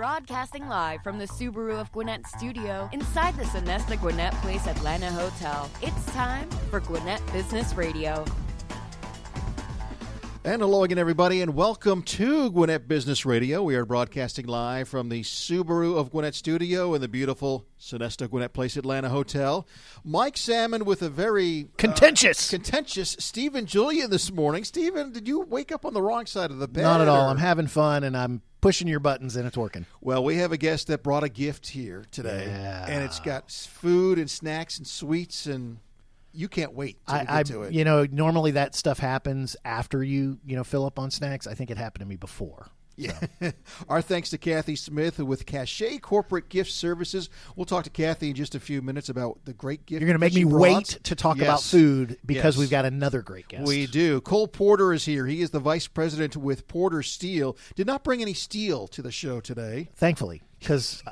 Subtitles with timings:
[0.00, 5.68] Broadcasting live from the Subaru of Gwinnett studio inside the Sonesta Gwinnett Place Atlanta Hotel.
[5.82, 8.24] It's time for Gwinnett Business Radio.
[10.42, 13.62] And hello again, everybody, and welcome to Gwinnett Business Radio.
[13.62, 18.54] We are broadcasting live from the Subaru of Gwinnett studio in the beautiful Sonesta Gwinnett
[18.54, 19.66] Place Atlanta Hotel.
[20.02, 22.48] Mike Salmon with a very Contentious.
[22.52, 24.64] uh, contentious Stephen Julian this morning.
[24.64, 26.82] Stephen, did you wake up on the wrong side of the bed?
[26.84, 27.26] Not at all.
[27.26, 29.84] or- I'm having fun and I'm pushing your buttons and it's working.
[30.00, 32.86] Well, we have a guest that brought a gift here today, Yeah.
[32.88, 35.78] and it's got food and snacks and sweets, and
[36.32, 37.72] you can't wait till we get I, I to it.
[37.72, 41.46] you know, normally that stuff happens after you, you know, fill up on snacks.
[41.46, 42.68] I think it happened to me before.
[42.96, 43.18] Yeah.
[43.88, 47.30] Our thanks to Cathy Smith with Cachet Corporate Gift Services.
[47.56, 50.02] We'll talk to Cathy in just a few minutes about the great gift.
[50.02, 50.60] You're going to make me brought.
[50.60, 51.46] wait to talk Yes.
[51.46, 52.58] about food because Yes.
[52.58, 53.66] we've got another great guest.
[53.66, 54.20] We do.
[54.20, 55.26] Cole Porter is here.
[55.26, 57.56] He is the vice president with Porter Steel.
[57.74, 59.88] Did not bring any steel to the show today.
[59.94, 61.02] thankfully because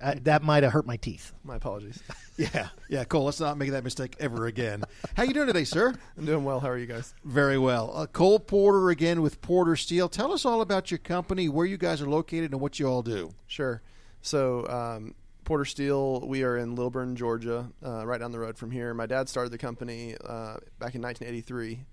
[0.00, 1.32] that might have hurt my teeth.
[1.44, 2.02] My apologies.
[2.38, 3.24] Yeah, yeah, Cole.
[3.24, 4.84] Let's not make that mistake ever again.
[5.14, 5.94] How you doing today, sir?
[6.18, 6.60] I'm doing well.
[6.60, 7.14] How are you guys?
[7.24, 7.90] Very well.
[7.94, 10.06] Uh, Cole Porter again with Porter Steel.
[10.10, 13.00] Tell us all about your company, where you guys are located, and what you all
[13.00, 13.32] do.
[13.46, 13.80] Sure.
[14.20, 18.70] So, um, Porter Steel, we are in Lilburn, Georgia, uh, right down the road from
[18.70, 18.92] here.
[18.92, 21.86] My dad started the company uh, back in 1983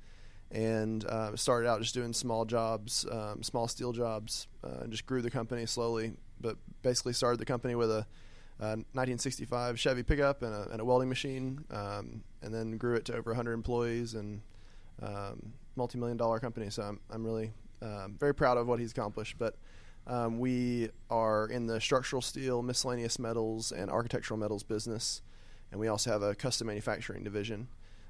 [0.52, 5.06] and uh, started out just doing small jobs, um, small steel jobs, uh, and just
[5.06, 6.14] grew the company slowly.
[6.44, 8.06] But basically, started the company with a,
[8.60, 13.06] uh 1965 Chevy pickup and a, and a welding machine, um, and then grew it
[13.06, 14.42] to over 100 employees and
[15.02, 16.70] um, multi-million dollar company.
[16.70, 19.38] So I'm, I'm really um, very proud of what he's accomplished.
[19.40, 19.56] But
[20.06, 25.22] um, we are in the structural steel, miscellaneous metals, and architectural metals business,
[25.72, 27.68] and we also have a custom manufacturing division.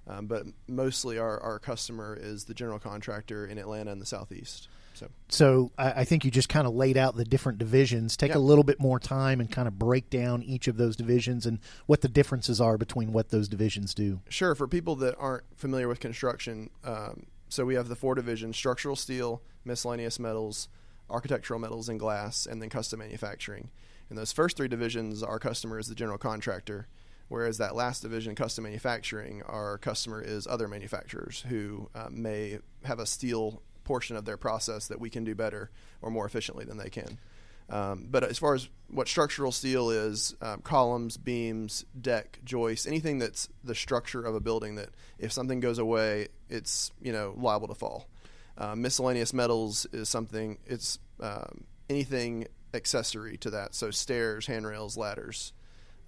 [0.08, 4.68] Um, but mostly, our, our customer is the general contractor in Atlanta and the southeast.
[4.94, 8.16] So So I, I think you just kind of laid out the different divisions.
[8.18, 8.38] Take Yeah.
[8.38, 11.60] a little bit more time and kind of break down each of those divisions and
[11.86, 14.22] what the differences are between what those divisions do.
[14.30, 14.56] Sure.
[14.56, 18.96] For people that aren't familiar with construction, um, so we have the four divisions structural
[18.96, 20.70] steel, miscellaneous metals,
[21.10, 23.70] architectural metals and glass, and then custom manufacturing.
[24.10, 26.88] In those first three divisions, our customer is the general contractor,
[27.30, 33.00] whereas that last division, custom manufacturing, our customer is other manufacturers who uh, may have
[33.00, 35.70] a steel portion of their process that we can do better
[36.02, 37.18] or more efficiently than they can.
[37.70, 43.20] Um, but as far as what structural steel is, um, columns, beams, deck, joists, anything
[43.20, 47.68] that's the structure of a building that if something goes away, it's you know liable
[47.70, 48.08] to fall.
[48.58, 50.60] Uh, miscellaneous metals is something.
[50.66, 53.74] It's um, anything accessory to that.
[53.74, 55.54] So stairs, handrails, ladders,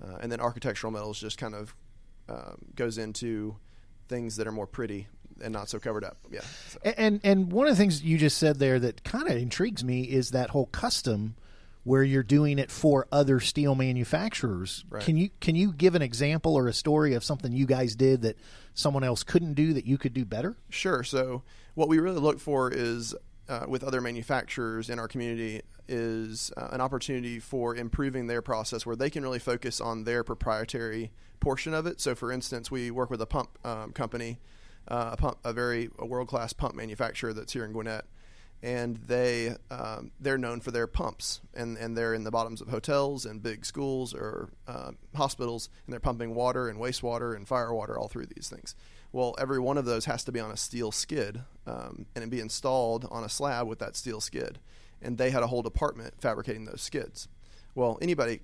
[0.03, 1.75] uh, and then architectural metals just kind of
[2.27, 3.55] um, goes into
[4.07, 5.07] things that are more pretty
[5.41, 6.17] and not so covered up.
[6.31, 6.41] Yeah.
[6.69, 6.79] So.
[6.97, 10.03] And and one of the things you just said there that kind of intrigues me
[10.03, 11.35] is that whole custom
[11.83, 14.83] where you're doing it for other steel manufacturers.
[14.89, 15.03] Right.
[15.03, 18.23] Can you can you give an example or a story of something you guys did
[18.23, 18.37] that
[18.73, 20.57] someone else couldn't do that you could do better?
[20.69, 21.03] Sure.
[21.03, 21.43] So
[21.75, 23.15] what we really look for is
[23.47, 28.85] uh, with other manufacturers in our community is uh, an opportunity for improving their process
[28.85, 32.01] where they can really focus on their proprietary portion of it.
[32.01, 34.39] So, for instance, we work with a pump um, company,
[34.87, 38.05] uh, a pump, a very a world class pump manufacturer that's here in Gwinnett,
[38.61, 42.69] and they um, they're known for their pumps, and and they're in the bottoms of
[42.69, 47.73] hotels and big schools or uh, hospitals, and they're pumping water and wastewater and fire
[47.73, 48.75] water all through these things.
[49.15, 52.41] Well, every one of those has to be on a steel skid um, and be
[52.41, 54.59] installed on a slab with that steel skid.
[55.01, 57.29] And they had a whole department fabricating those skids.
[57.75, 58.41] Well, anybody,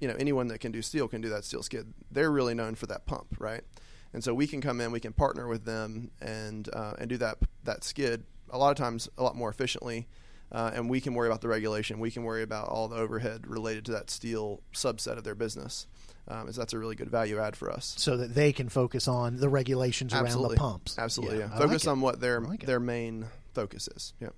[0.00, 1.92] you know, anyone that can do steel can do that steel skid.
[2.12, 3.62] They're really known for that pump, right?
[4.14, 7.18] And so we can come in, we can partner with them and uh, and do
[7.18, 10.06] that that skid a lot of times a lot more efficiently.
[10.52, 11.98] Uh, and we can worry about the regulation.
[11.98, 15.88] We can worry about all the overhead related to that steel subset of their business.
[16.28, 17.94] Um, is that's a really good value add for us.
[17.98, 20.54] So that they can focus on the regulations around Absolutely.
[20.54, 20.96] the pumps.
[20.96, 21.50] Absolutely, yeah.
[21.52, 24.14] I Focus like on what their like their main focus is.
[24.20, 24.28] Yeah.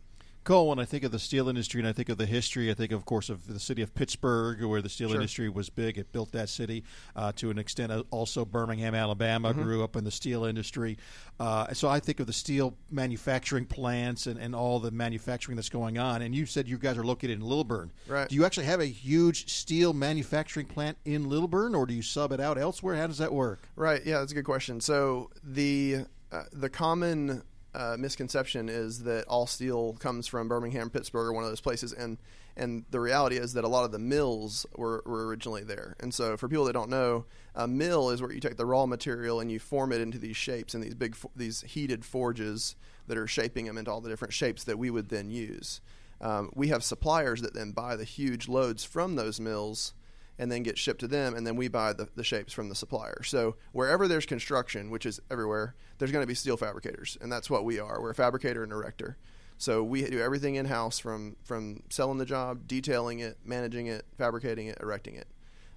[0.47, 2.75] Cole, when I think of the steel industry and I think of the history, I
[2.75, 5.17] think, of course, of the city of Pittsburgh, where the steel Sure.
[5.17, 5.99] industry was big.
[5.99, 6.85] It built that city
[7.17, 7.91] uh, to an extent.
[7.91, 9.63] Uh, Also, Birmingham, Alabama, Mm-hmm.
[9.63, 10.97] grew up in the steel industry.
[11.41, 15.69] Uh, so I think of the steel manufacturing plants and, and all the manufacturing that's
[15.69, 16.23] going on.
[16.23, 17.91] And you said you guys are located in Lilburn.
[18.07, 18.29] Right.
[18.29, 22.31] Do you actually have a huge steel manufacturing plant in Lilburn, or do you sub
[22.31, 22.95] it out elsewhere?
[22.97, 23.69] How does that work?
[23.75, 24.01] Right.
[24.07, 24.81] Yeah, that's a good question.
[24.81, 27.43] So the uh, the common
[27.77, 31.93] uh, misconception is that all steel comes from Birmingham, Pittsburgh, or one of those places,
[31.93, 32.19] and
[32.57, 35.95] and the reality is that a lot of the mills were, were originally there.
[36.01, 38.87] And so, for people that don't know, a mill is where you take the raw
[38.87, 42.75] material and you form it into these shapes and these big, these heated forges
[43.09, 45.83] that are shaping them into all the different shapes that we would then use.
[46.23, 49.93] Um, we have suppliers that then buy the huge loads from those mills
[50.39, 52.75] and then get shipped to them, and then we buy the, the shapes from the
[52.75, 53.23] supplier.
[53.23, 57.49] So wherever there's construction, which is everywhere, there's going to be steel fabricators, and that's
[57.49, 58.01] what we are.
[58.01, 59.17] We're a fabricator and erector.
[59.59, 64.05] So we do everything in house from from selling the job, detailing it, managing it,
[64.19, 65.27] fabricating it, erecting it.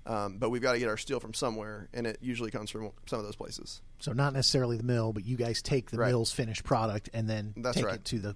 [0.05, 2.91] Um, but we've got to get our steel from somewhere, and it usually comes from
[3.05, 3.81] some of those places.
[3.99, 6.09] So not necessarily the mill, but you guys take the Right.
[6.09, 7.95] mill's finished product and then That's take right.
[7.95, 8.35] it to the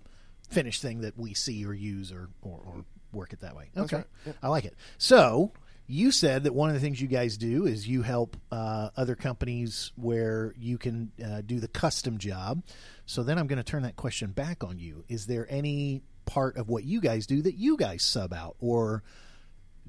[0.49, 3.69] finished thing that we see or use or, or, or work it that way.
[3.75, 4.05] Okay, right.
[4.25, 4.35] Yep.
[4.43, 4.75] I like it.
[4.99, 5.51] So
[5.87, 9.15] you said that one of the things you guys do is you help uh, other
[9.15, 12.63] companies where you can uh, do the custom job.
[13.05, 15.03] So then I'm going to turn that question back on you.
[15.09, 19.03] Is there any part of what you guys do that you guys sub out or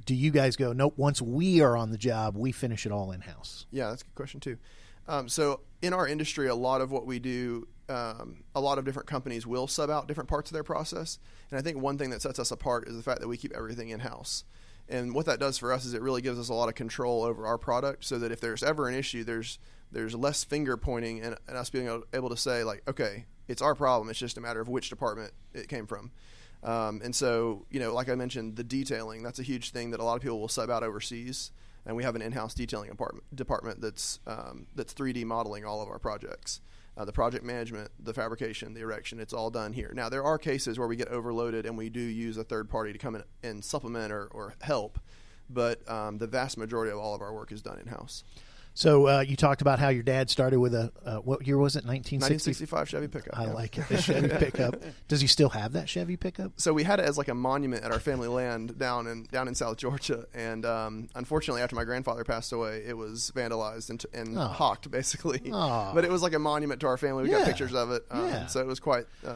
[0.05, 3.12] do you guys go nope once we are on the job we finish it all
[3.12, 4.58] in house Yeah, that's a good question too.
[5.06, 8.85] Um, so in our industry, a lot of what we do, um, a lot of
[8.85, 11.19] different companies will sub out different parts of their process,
[11.50, 13.52] and I think one thing that sets us apart is the fact that we keep
[13.55, 14.44] everything in house.
[14.88, 17.22] And what that does for us is it really gives us a lot of control
[17.22, 19.58] over our product, so that if there's ever an issue, there's
[19.92, 23.75] there's less finger pointing and, and us being able, to say like, okay, it's our
[23.75, 24.10] problem.
[24.10, 26.10] It's just a matter of which department it came from.
[26.64, 30.00] Um, and so, you know, like I mentioned, the detailing, that's a huge thing that
[30.00, 31.52] a lot of people will sub out overseas.
[31.86, 35.88] And we have an in-house detailing department, department that's, um, that's 3D modeling all of
[35.88, 36.60] our projects.
[36.96, 39.91] Uh, the project management, the fabrication, the erection, it's all done here.
[39.94, 42.93] Now, there are cases where we get overloaded and we do use a third party
[42.93, 45.00] to come in and supplement or, or help.
[45.50, 48.23] But um, the vast majority of all of our work is done in-house.
[48.76, 51.76] So uh, you talked about how your dad started with a uh, what year was
[51.76, 51.86] it?
[51.86, 52.50] 1960.
[52.50, 53.38] 1965 Chevy pickup.
[53.38, 53.52] I yeah.
[53.52, 53.88] like it.
[53.88, 54.82] The Chevy pickup.
[55.06, 56.52] Does he still have that Chevy pickup?
[56.56, 59.46] so we had it as like a monument at our family land down in down
[59.46, 64.04] in South Georgia, and um, unfortunately, after my grandfather passed away, it was vandalized and,
[64.12, 64.48] and Aw.
[64.48, 65.40] hawked basically.
[65.52, 65.94] Aw.
[65.94, 67.22] But it was like a monument to our family.
[67.22, 67.38] We Yeah.
[67.38, 68.46] got pictures of it, um, Yeah.
[68.46, 69.06] so it was quite.
[69.24, 69.34] Uh,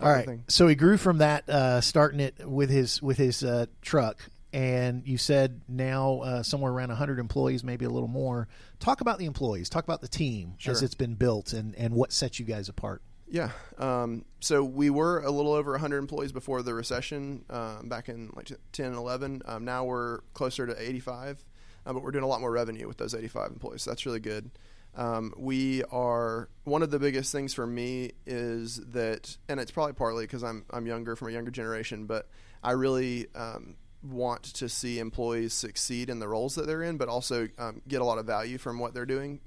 [0.00, 0.40] All right.
[0.48, 4.16] So he grew from that, uh, starting it with his with his uh, truck,
[4.52, 8.48] and you said now uh, somewhere around 100 employees, maybe a little more.
[8.78, 9.68] Talk about the employees.
[9.68, 13.02] Talk about the team as it's been built, and and what sets you guys apart.
[13.30, 13.50] Yeah.
[13.78, 18.30] Um, so we were a little over 100 employees before the recession um, back in
[18.34, 19.42] like 10 and 11.
[19.46, 21.44] Um, now we're closer to 85,
[21.86, 23.82] uh, but we're doing a lot more revenue with those 85 employees.
[23.82, 24.50] So that's really good.
[24.96, 29.92] Um, we are one of the biggest things for me is that, and it's probably
[29.92, 32.28] partly because I'm I'm younger from a younger generation, but
[32.64, 37.08] I really um, want to see employees succeed in the roles that they're in, but
[37.08, 39.40] also um, get a lot of value from what they're doing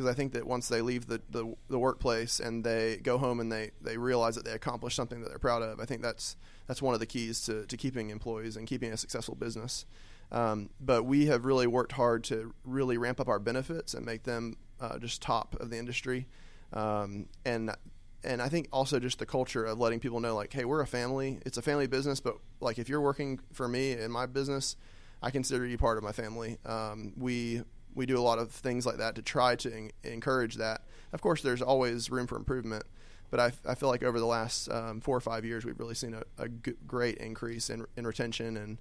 [0.00, 3.38] because I think that once they leave the, the, the workplace and they go home
[3.38, 6.36] and they, they realize that they accomplished something that they're proud of, I think that's
[6.66, 9.84] that's one of the keys to, to keeping employees and keeping a successful business.
[10.32, 14.22] Um, but we have really worked hard to really ramp up our benefits and make
[14.22, 16.28] them uh, just top of the industry.
[16.72, 17.70] Um, and
[18.22, 20.86] and I think also just the culture of letting people know like, hey, we're a
[20.86, 21.40] family.
[21.46, 24.76] It's a family business, but like if you're working for me in my business,
[25.22, 26.58] I consider you part of my family.
[26.64, 27.62] Um, we
[27.94, 30.82] we do a lot of things like that to try to en- encourage that.
[31.12, 32.84] Of course, there's always room for improvement,
[33.30, 35.96] but I, I feel like over the last um, four or five years, we've really
[35.96, 38.78] seen a, a g- great increase in, in retention and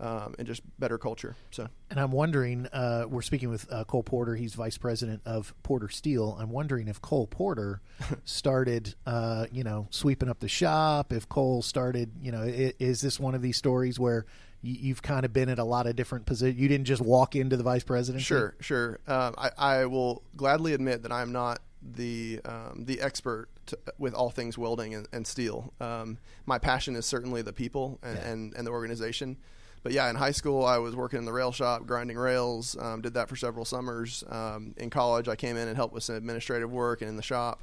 [0.00, 1.36] um, and just better culture.
[1.50, 4.34] So And I'm wondering, uh, we're speaking with uh, Cole Porter.
[4.36, 6.36] He's vice president of Porter Steel.
[6.40, 7.80] I'm wondering if Cole Porter
[8.24, 11.12] started, uh, you know, sweeping up the shop.
[11.12, 14.26] If Cole started, you know, i- is this one of these stories where
[14.62, 16.60] you, you've kind of been at a lot of different positions?
[16.60, 18.24] You didn't just walk into the vice presidency.
[18.24, 19.00] Sure, sure.
[19.06, 24.14] Um, I, I will gladly admit that I'm not the um, the expert to, with
[24.14, 25.72] all things welding and, and steel.
[25.80, 28.28] Um, my passion is certainly the people and, Yeah.
[28.30, 29.36] and, and the organization.
[29.82, 32.76] But yeah, in high school, I was working in the rail shop, grinding rails.
[32.78, 34.22] Um, did that for several summers.
[34.28, 37.22] Um, in college, I came in and helped with some administrative work and in the
[37.22, 37.62] shop.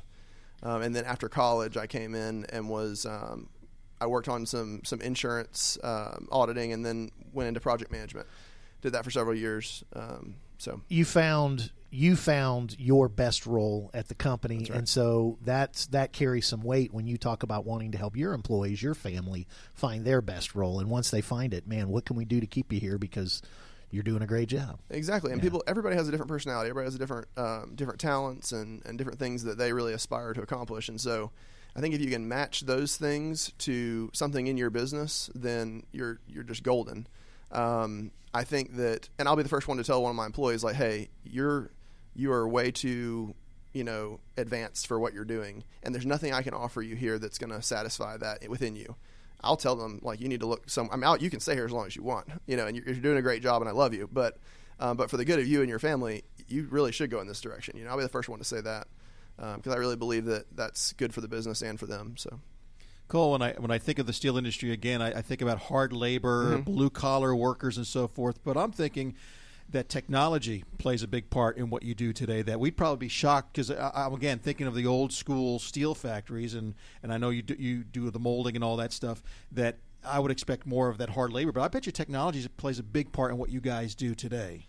[0.61, 3.47] Um, and then after college, I came in and was um,
[4.01, 8.27] I worked on some some insurance um, auditing, and then went into project management.
[8.81, 9.83] Did that for several years.
[10.59, 14.69] So you found you found your best role at the company right.
[14.69, 18.33] and so that's that carries some weight when you talk about wanting to help your
[18.33, 22.15] employees your family find their best role and once they find it man what can
[22.15, 23.41] we do to keep you here because
[23.91, 26.69] you're doing a great job Exactly, and people, everybody has a different personality.
[26.69, 30.33] Everybody has a different, um, different talents and, and different things that they really aspire
[30.33, 30.89] to accomplish.
[30.89, 31.31] And so,
[31.75, 36.19] I think if you can match those things to something in your business, then you're
[36.27, 37.07] you're just golden.
[37.51, 40.25] Um, I think that, and I'll be the first one to tell one of my
[40.25, 41.71] employees, like, hey, you're
[42.15, 43.33] you are way too
[43.73, 47.19] you know advanced for what you're doing, and there's nothing I can offer you here
[47.19, 48.95] that's going to satisfy that within you.
[49.41, 50.89] I'll tell them like you need to look some.
[50.91, 51.21] I'm out.
[51.21, 53.17] You can stay here as long as you want, you know, and you're, you're doing
[53.17, 54.09] a great job, and I love you.
[54.11, 54.37] But
[54.79, 57.27] um, but for the good of you and your family, you really should go in
[57.27, 57.77] this direction.
[57.77, 58.87] You know, I'll be the first one to say that
[59.37, 62.15] because I really believe that that's good for the business and for them.
[62.17, 62.39] So
[63.09, 65.57] Cole, when I when I think of the steel industry again, I, I think about
[65.57, 66.61] hard labor, Mm-hmm.
[66.71, 68.41] blue collar workers, and so forth.
[68.45, 69.15] But I'm thinking
[69.71, 72.41] that technology plays a big part in what you do today.
[72.41, 76.53] That we'd probably be shocked because I'm again thinking of the old school steel factories,
[76.53, 76.73] and,
[77.03, 79.21] and I know you do, you do the molding and all that stuff.
[79.51, 82.79] That I would expect more of that hard labor, but I bet you technology plays
[82.79, 84.65] a big part in what you guys do today.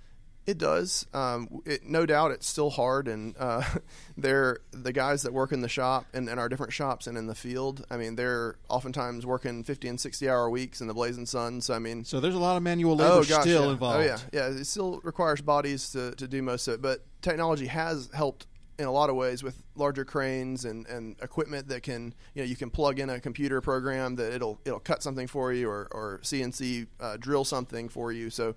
[0.50, 1.06] It does.
[1.14, 3.62] Um, it, no doubt, it's still hard, and uh,
[4.18, 7.28] they're the guys that work in the shop and in our different shops and in
[7.28, 7.86] the field.
[7.88, 11.60] I mean, they're oftentimes working fifty and sixty hour weeks in the blazing sun.
[11.60, 13.70] So I mean, So there's a lot of manual labor oh gosh, still yeah.
[13.70, 13.98] involved.
[13.98, 14.46] Oh yeah, yeah.
[14.48, 18.86] It still requires bodies to, to do most of it, but technology has helped in
[18.86, 22.56] a lot of ways with larger cranes and, and equipment that can you know you
[22.56, 26.18] can plug in a computer program that it'll it'll cut something for you or or
[26.24, 28.30] CNC uh, drill something for you.
[28.30, 28.56] So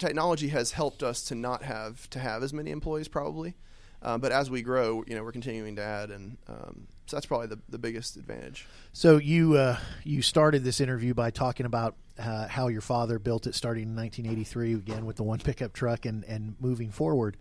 [0.00, 3.54] technology has helped us to not have to have as many employees probably.
[4.02, 7.26] Uh, but as we grow, you know, we're continuing to add, and um, so that's
[7.26, 8.66] probably the, the biggest advantage.
[8.94, 13.46] So you uh, you started this interview by talking about uh, how your father built
[13.46, 17.36] it, starting in 1983, again with the one pickup truck, and and moving forward.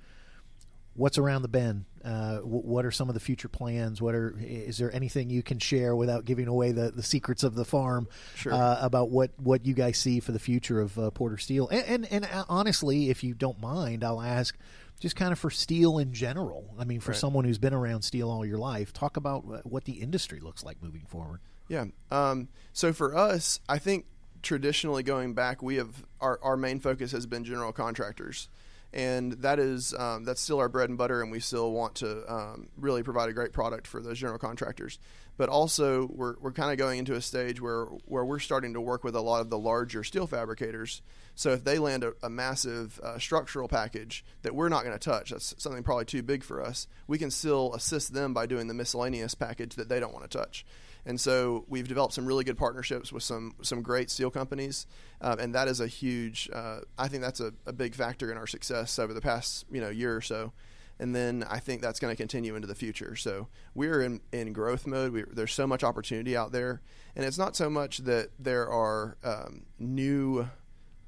[0.96, 1.86] What's around the bend?
[2.04, 4.02] Uh, wh- what are some of the future plans?
[4.02, 7.56] What are is there anything you can share without giving away the, the secrets of
[7.56, 8.54] the farm Sure.
[8.54, 11.68] uh, about what, what you guys see for the future of uh, Porter Steel?
[11.70, 14.58] And, and and uh, honestly, if you don't mind, I'll ask
[15.00, 16.74] just kind of for steel in general.
[16.78, 17.20] I mean, for Right.
[17.20, 20.82] someone who's been around steel all your life, talk about what the industry looks like
[20.84, 21.40] moving forward.
[21.70, 21.86] Yeah.
[22.12, 24.06] Um, so for us, I think
[24.42, 28.50] traditionally going back, we have our, our main focus has been general contractors,
[28.94, 32.32] and that is um, that's still our bread and butter, and we still want to
[32.32, 35.00] um, really provide a great product for those general contractors.
[35.38, 38.82] But also, we're, we're kind of going into a stage where where we're starting to
[38.82, 41.02] work with a lot of the larger steel fabricators.
[41.36, 45.00] So if they land a, a massive uh, structural package that we're not going to
[45.00, 46.88] touch, that's something probably too big for us.
[47.08, 50.38] We can still assist them by doing the miscellaneous package that they don't want to
[50.38, 50.66] touch.
[51.10, 54.86] And so we've developed some really good partnerships with some some great steel companies,
[55.22, 56.48] um, and that is a huge.
[56.54, 59.82] Uh, I think that's a, a big factor in our success over the past you
[59.82, 60.54] know year or so.
[61.00, 63.16] And then I think that's going to continue into the future.
[63.16, 65.12] So we're in, in growth mode.
[65.14, 66.80] We, there's so much opportunity out there,
[67.16, 70.48] and it's not so much that there are um, new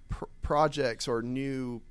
[0.09, 1.83] pr- projects or new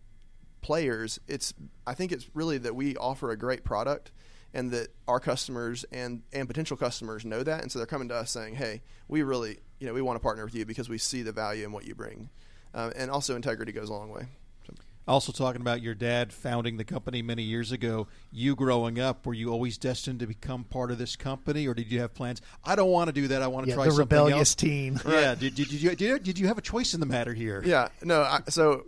[0.63, 1.21] players.
[1.29, 1.55] It's
[1.87, 4.11] I think it's really that we offer a great product
[4.55, 8.15] and that our customers and and potential customers know that and so they're coming to
[8.15, 10.99] us saying, "Hey, we really, you know, we want to partner with you because we
[10.99, 12.31] see the value in what you bring."
[12.75, 14.27] Um, and also integrity goes a long way.
[14.67, 14.75] So,
[15.09, 19.35] Also, talking about your dad founding the company many years ago, you growing up, were
[19.35, 22.41] you always destined to become part of this company, or did you have plans?
[22.65, 23.43] I don't want to do that.
[23.43, 24.55] I want to Yeah, try the something rebellious else.
[24.55, 25.01] teen.
[25.05, 25.35] Yeah.
[25.35, 27.61] Did, did, did you did, you- did you have a choice in the matter here?
[27.65, 28.87] yeah, no, I, so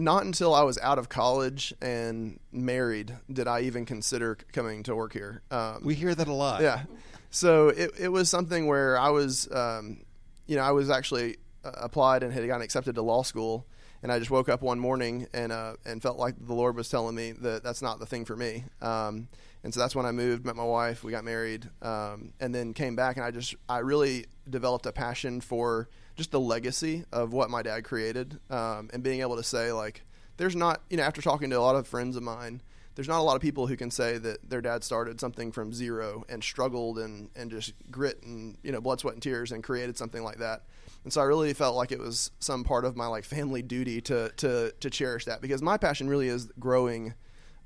[0.00, 4.96] not until I was out of college and married did I even consider coming to
[4.96, 5.42] work here.
[5.50, 6.62] Um, We hear that a lot.
[6.62, 6.84] yeah.
[7.30, 10.02] So it, it was something where I was, um,
[10.46, 13.66] you know, I was actually uh, applied and had gotten accepted to law school,
[14.02, 16.88] and I just woke up one morning and uh, and felt like the Lord was
[16.88, 18.64] telling me that that's not the thing for me.
[18.80, 19.28] Um,
[19.62, 22.72] and so that's when I moved, met my wife, we got married, um, and then
[22.72, 25.88] came back, and I just I really developed a passion for
[26.20, 30.02] just the legacy of what my dad created, um, and being able to say like,
[30.36, 32.62] there's not, you know, after talking to a lot of friends of mine
[33.00, 35.72] there's not a lot of people who can say that their dad started something from
[35.72, 39.62] zero and struggled and, and just grit and you know blood sweat and tears and
[39.62, 40.64] created something like that.
[41.04, 44.02] And so i really felt like it was some part of my like family duty
[44.02, 47.14] to to to cherish that because my passion really is growing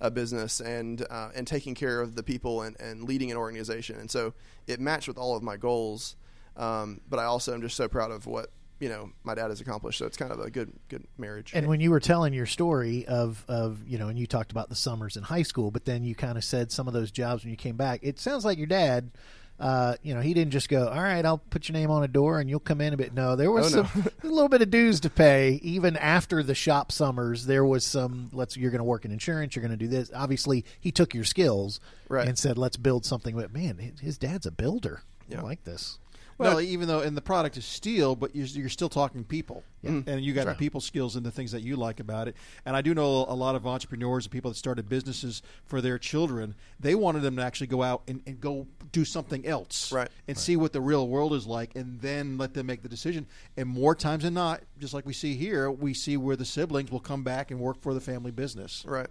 [0.01, 3.97] a business and uh, and taking care of the people and, and leading an organization.
[3.97, 4.35] And so
[4.67, 6.17] it matched with all of my goals
[6.57, 9.61] um, but i also am just so proud of what you know my dad has
[9.61, 12.47] accomplished so it's kind of a good good marriage And when you were telling your
[12.47, 15.85] story of, of you know, and you talked about the summers in high school, but
[15.85, 18.01] then you kind of said some of those jobs when you came back.
[18.03, 19.13] It sounds like your dad,
[19.61, 22.09] uh, you know, he didn't just go, "All right, I'll put your name on a
[22.09, 23.89] door and you'll come in a bit." No, there was Oh, no.
[23.89, 25.61] some a little bit of dues to pay.
[25.63, 28.29] Even after the shop summers, there was some.
[28.33, 29.55] Let's you're going to work in insurance.
[29.55, 30.11] You're going to do this.
[30.13, 32.27] Obviously, he took your skills Right.
[32.27, 35.03] and said, "Let's build something." But man, his- his dad's a builder.
[35.35, 35.99] I like this.
[36.39, 40.21] Well, even though and the product is steel, but you're, you're still talking people, and
[40.25, 42.37] you got the people skills and the things that you like about it.
[42.65, 45.99] And I do know a lot of entrepreneurs and people that started businesses for their
[45.99, 46.55] children.
[46.81, 50.09] They wanted them to actually go out and, and go do something else, Right.
[50.27, 53.27] and see what the real world is like, and then let them make the decision.
[53.57, 56.91] And more times than not, just like we see here, we see where the siblings
[56.91, 58.85] will come back and work for the family business.
[58.87, 59.09] Right.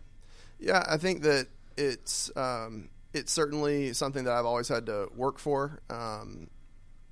[0.59, 5.39] Yeah, I think that it's um, it's certainly something that I've always had to work
[5.39, 5.79] for.
[5.89, 6.47] Um,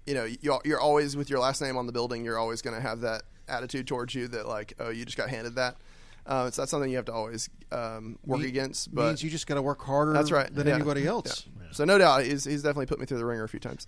[0.06, 2.24] you know, you, you're always with your last name on the building.
[2.26, 5.30] You're always going to have that attitude towards you that like, oh, you just got
[5.30, 5.78] handed that.
[6.26, 8.94] Uh, it's not something you have to always um, work Me- against.
[8.94, 10.14] But means you just got to work harder.
[10.14, 10.76] that's right than yeah.
[10.76, 11.10] anybody Yeah.
[11.10, 11.46] else.
[11.74, 13.88] So no doubt, he's, he's definitely put me through the wringer a few times.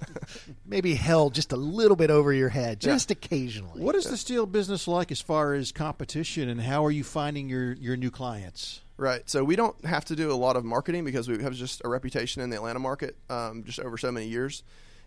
[0.66, 2.92] Maybe held just a little bit over your head, Yeah.
[2.92, 3.82] just occasionally.
[3.82, 7.48] What is the steel business like as far as competition, and how are you finding
[7.48, 8.80] your your new clients?
[8.96, 9.28] Right.
[9.28, 11.88] So we don't have to do a lot of marketing because we have just a
[11.88, 14.62] reputation in the Atlanta market um, just over so many years.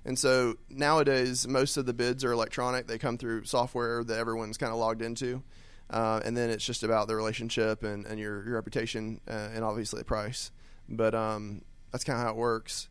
[0.06, 2.88] And so nowadays, most of the bids are electronic.
[2.88, 5.44] They come through software that everyone's kind of logged into.
[5.90, 9.64] Uh, and then it's just about the relationship and, and your, your reputation uh, and
[9.64, 10.52] obviously the price.
[10.88, 12.90] But um, that's kind of how it works.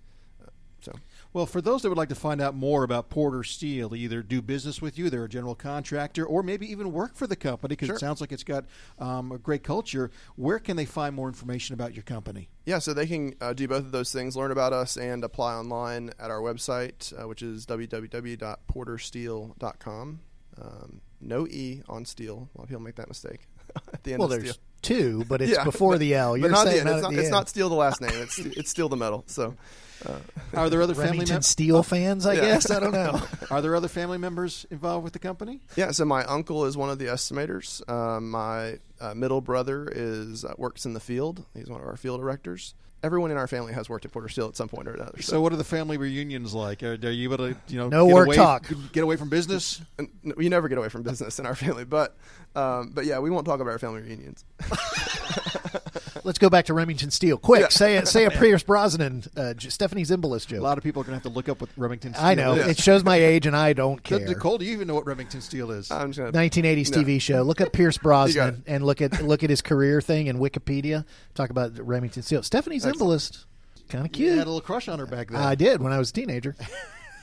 [0.80, 0.92] So
[1.34, 4.40] Well, for those that would like to find out more about Porter Steel, either do
[4.40, 7.88] business with you, they're a general contractor, or maybe even work for the company because
[7.88, 7.96] Sure.
[7.96, 8.64] it sounds like it's got
[8.98, 10.10] um, a great culture.
[10.36, 12.48] Where can they find more information about your company?
[12.64, 15.52] Yeah, so they can uh, do both of those things, learn about us, and apply
[15.54, 20.20] online at our website, uh, which is www.portersteel.com.
[20.60, 22.48] Um, no E on steel.
[22.54, 23.46] A lot of people make that mistake
[23.92, 24.62] at the end well, of there's steel.
[24.82, 26.36] two, but it's Yeah, before but- the L.
[26.36, 26.88] You're not saying end.
[26.88, 28.10] It's not, the it's not steel the last name.
[28.14, 29.24] It's it's still the metal.
[29.26, 29.54] So
[30.54, 31.46] Are there other family Remington members?
[31.46, 32.40] Steel fans, I Yeah.
[32.42, 32.70] guess.
[32.70, 33.20] I don't know.
[33.50, 35.60] Are there other family members involved with the company?
[35.76, 37.88] yeah, so my uncle is one of the estimators.
[37.90, 41.44] Um, my uh, middle brother is uh, works in the field.
[41.54, 42.74] He's one of our field directors.
[43.00, 45.22] Everyone in our family has worked at Porter Steel at some point or another.
[45.22, 46.82] So, what are the family reunions like?
[46.82, 48.66] Are, are you able to, you know, No get work away, talk.
[48.92, 49.80] Get away from business.
[49.98, 52.16] And n- we never get away from business in our family, but
[52.56, 54.44] um, but yeah, we won't talk about our family reunions.
[56.24, 57.36] Let's go back to Remington Steele.
[57.38, 57.68] Quick, Yeah.
[57.68, 58.08] say it.
[58.08, 60.60] Say a Pierce Brosnan, uh, Stephanie Zimbalist joke.
[60.60, 62.34] A lot of people are going to have to look up what Remington Steele I
[62.34, 62.66] know is.
[62.68, 64.20] it shows my age, and I don't care.
[64.20, 65.90] Nicole, do you even know what Remington Steele is?
[65.90, 67.02] I'm just gonna 1980s No.
[67.02, 67.42] TV show.
[67.42, 71.04] Look up Pierce You Brosnan and look at look at his career thing in Wikipedia.
[71.34, 72.42] Talk about Remington Steele.
[72.42, 73.44] Stephanie Zimbalist,
[73.88, 74.38] kind of you cute.
[74.38, 75.40] had a little crush on her back then.
[75.40, 76.54] I did when I was a teenager.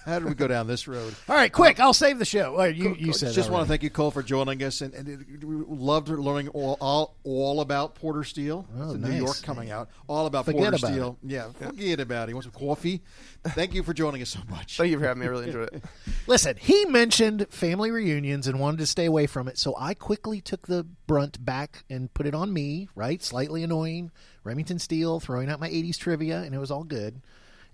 [0.06, 1.16] How did we go down this road?
[1.30, 1.80] All right, quick.
[1.80, 2.54] I'll save the show.
[2.58, 5.22] Well, you you said just want to thank you, Cole, for joining us, and, and
[5.22, 8.68] uh, we loved learning all, all all about Porter Steel.
[8.78, 9.12] Oh, nice.
[9.12, 11.18] New York coming out, all about Forget Porter about Steel.
[11.24, 12.32] Yeah, forget about it.
[12.32, 13.02] You want some coffee?
[13.48, 14.78] Thank you for joining us so much.
[14.78, 15.28] Thank you for having me.
[15.28, 15.84] I really enjoyed it.
[16.28, 20.40] Listen, he mentioned family reunions and wanted to stay away from it, so I quickly
[20.40, 22.90] took the brunt back and put it on me.
[22.94, 24.12] Right, slightly annoying.
[24.44, 27.22] Remington Steele throwing out my '80s trivia, and it was all good.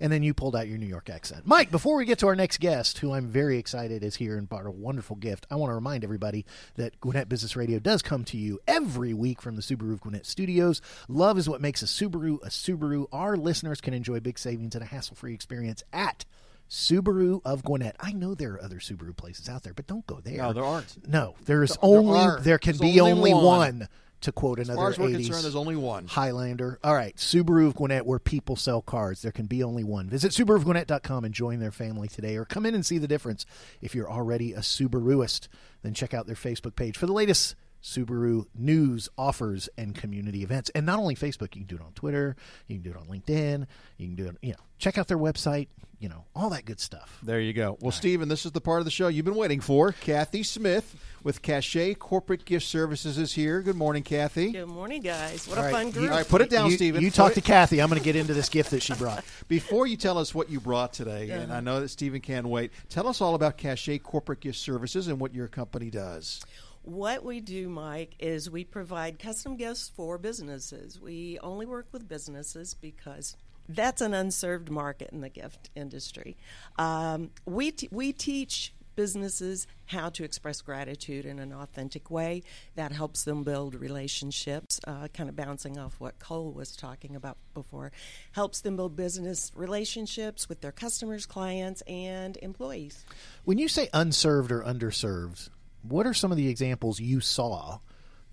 [0.01, 1.43] And then you pulled out your New York accent.
[1.45, 4.49] Mike, before we get to our next guest, who I'm very excited is here and
[4.49, 8.23] brought a wonderful gift, I want to remind everybody that Gwinnett Business Radio does come
[8.25, 10.81] to you every week from the Subaru of Gwinnett studios.
[11.07, 13.05] Love is what makes a Subaru a Subaru.
[13.13, 16.25] Our listeners can enjoy big savings and a hassle free experience at
[16.69, 17.95] Subaru of Gwinnett.
[17.99, 20.37] I know there are other Subaru places out there, but don't go there.
[20.37, 21.07] No, there aren't.
[21.07, 22.43] No, there is There only aren't.
[22.43, 23.43] there can There's be only only one.
[23.43, 23.87] one.
[24.21, 26.07] To quote As another far as we're 80s concerned, there's only one.
[26.07, 26.79] Highlander.
[26.83, 29.23] All right, Subaru of Gwinnett, where people sell cars.
[29.23, 30.07] There can be only one.
[30.09, 33.47] Visit SubaruofGwinnett.com and join their family today, or come in and see the difference.
[33.81, 35.47] If you're already a Subaruist,
[35.81, 40.69] then check out their Facebook page for the latest Subaru news, offers, and community events.
[40.75, 42.35] And not only Facebook, you can do it on Twitter,
[42.67, 43.65] you can do it on LinkedIn,
[43.97, 45.67] you can do it, you know, check out their website,
[45.99, 47.19] you know, all that good stuff.
[47.21, 47.77] There you go.
[47.79, 49.91] Well, Stephen, this is the part of the show you've been waiting for.
[49.91, 53.61] Cathy Smith with Cachet Corporate Gift Services is here.
[53.61, 54.51] Good morning, Cathy.
[54.51, 55.47] Good morning, guys.
[55.47, 56.11] What All a right, fun you- group.
[56.11, 57.03] All right, put it down, you, Stephen.
[57.03, 57.81] You Put talk it- to Cathy.
[57.81, 59.23] I'm going to get into this gift that she brought.
[59.47, 61.57] Before you tell us what you brought today, and uh-huh.
[61.57, 65.19] I know that Stephen can't wait, tell us all about Cachet Corporate Gift Services and
[65.19, 66.41] what your company does.
[66.83, 70.99] What we do, Mike, is we provide custom gifts for businesses.
[70.99, 73.35] We only work with businesses because
[73.69, 76.37] that's an unserved market in the gift industry.
[76.77, 82.43] Um, we, t- we teach businesses how to express gratitude in an authentic way
[82.75, 87.37] that helps them build relationships uh, kind of bouncing off what cole was talking about
[87.53, 87.91] before
[88.33, 93.05] helps them build business relationships with their customers clients and employees
[93.45, 95.49] When you say unserved or underserved,
[95.83, 97.79] what are some of the examples you saw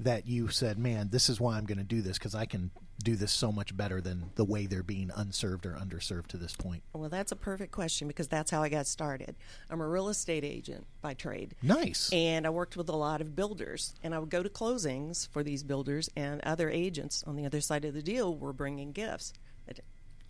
[0.00, 2.70] that you said, "Man, this is why I'm going to do this because I can
[3.02, 6.54] do this so much better than the way they're being unserved or underserved to this
[6.54, 9.34] point?" Well, that's a perfect question because that's how I got started.
[9.70, 11.56] I'm a real estate agent by trade.
[11.62, 12.12] Nice.
[12.12, 15.42] And I worked with a lot of builders, and I would go to closings for
[15.42, 19.32] these builders, and other agents on the other side of the deal were bringing gifts.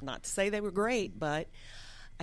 [0.01, 1.49] Not to say they were great, but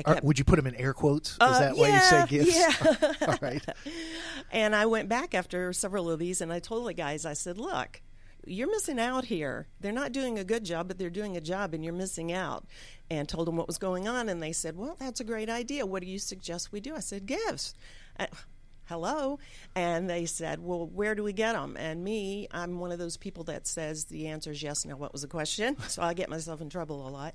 [0.03, 0.23] kept.
[0.23, 1.31] would you put them in air quotes?
[1.31, 2.55] Is Uh, that why you say gifts?
[2.55, 3.13] yeah.
[3.27, 3.63] All right.
[4.51, 7.57] And I went back after several of these and I told the guys, I said,
[7.57, 8.01] look,
[8.45, 9.67] you're missing out here.
[9.81, 12.65] They're not doing a good job, but they're doing a job and you're missing out.
[13.09, 14.29] And told them what was going on.
[14.29, 15.85] And they said, well, that's a great idea.
[15.85, 16.95] What do you suggest we do?
[16.95, 17.73] I said, gifts.
[18.19, 18.27] Uh,
[18.87, 19.39] Hello.
[19.73, 21.75] And they said, well, where do we get them?
[21.75, 24.85] And me, I'm one of those people that says the answer is yes.
[24.85, 25.75] Now, what was the question?
[25.87, 27.33] So I get myself in trouble a lot.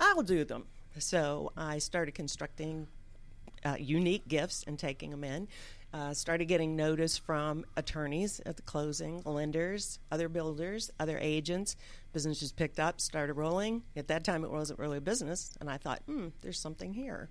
[0.00, 0.64] I'll do them.
[1.00, 2.86] So I started constructing
[3.64, 5.48] uh, unique gifts and taking them in.
[5.92, 11.74] Uh, started getting notice from attorneys at the closing, lenders, other builders, other agents.
[12.12, 13.82] Business just picked up, started rolling.
[13.96, 17.28] At that time, it wasn't really a business, and I thought, hmm, there's something here.